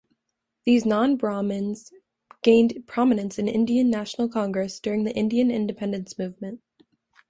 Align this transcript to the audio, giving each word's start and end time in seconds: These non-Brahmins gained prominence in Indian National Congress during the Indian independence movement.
These 0.65 0.83
non-Brahmins 0.83 1.93
gained 2.41 2.87
prominence 2.87 3.37
in 3.37 3.47
Indian 3.47 3.91
National 3.91 4.27
Congress 4.27 4.79
during 4.79 5.03
the 5.03 5.13
Indian 5.15 5.51
independence 5.51 6.17
movement. 6.17 6.59